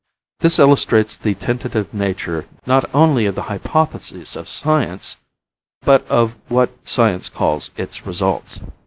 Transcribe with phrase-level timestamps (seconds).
[0.39, 5.17] This illustrates the tentative nature not only of the hypotheses of science,
[5.81, 8.59] but of what science calls its results.